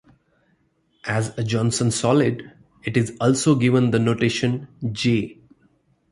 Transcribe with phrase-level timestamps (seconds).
[1.05, 2.51] As a Johnson solid,
[2.83, 5.37] it is also given the notation "J".